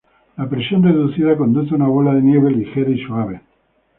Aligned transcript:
La 0.37 0.49
presión 0.49 0.81
reducida 0.81 1.37
conduce 1.37 1.75
a 1.75 1.75
una 1.77 1.87
bola 1.87 2.15
de 2.15 2.23
nieve 2.23 2.49
ligera 2.49 2.89
y 2.89 3.03
suave. 3.05 3.41